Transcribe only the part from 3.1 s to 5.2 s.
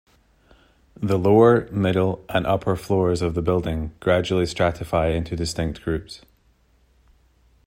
of the building gradually stratify